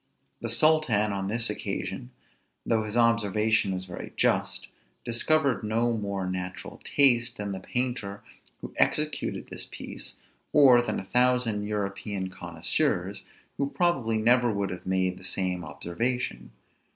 [0.41, 2.09] The sultan on this occasion,
[2.65, 4.67] though his observation was very just,
[5.05, 8.23] discovered no more natural taste than the painter
[8.61, 10.15] who executed this piece,
[10.53, 13.21] or than a thousand European connoisseurs,
[13.59, 16.49] who probably never would have made the same observation.